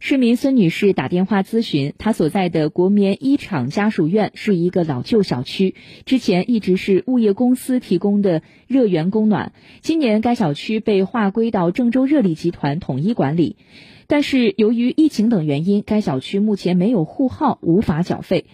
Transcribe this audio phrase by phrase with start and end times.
[0.00, 5.74] 市民孙女士打电话咨询，她所在的国棉一厂家属院是一个老旧小区，
[6.06, 9.52] 之前一直是物业公司提供的热源供暖。
[9.80, 13.56] 今年该小区被划归到郑州热力集团统一管理，
[14.06, 18.44] 但是由于疫情等原因，该小区目前没有户号，无法缴费。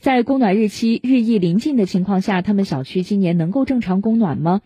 [0.00, 4.62] 在供暖日期日益临近的情况下，他们小区今年能够正常供暖吗？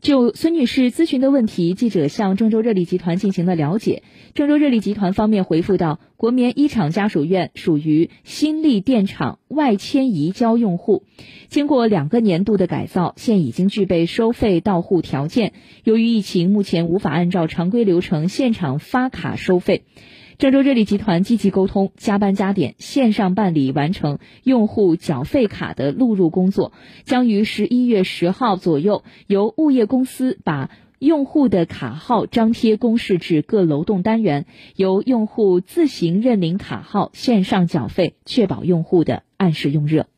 [0.00, 4.02] 就孙女士咨询的问题，记者向郑州热力集团进行了了解。
[4.34, 11.04] 郑州热力集团方面回复到：“国棉一厂家属院属于新力电厂外迁移交用户，
[11.48, 15.54] 经过两个年度的改造，现已经具备收费到户条件。
[15.82, 19.84] 由于疫情，目前无法按照常规流程现场发卡收费。”
[20.36, 26.72] 郑州热力集团积极沟通，加班加点，线上办理完成用户缴费卡的录入工作，
[27.04, 30.68] 将于十一月十号左右由物业公司把
[31.00, 34.44] 用户的卡号张贴公示至各楼栋单元，
[34.76, 40.08] 由用户自行认领卡号，线上缴费，确保用户的按时用热。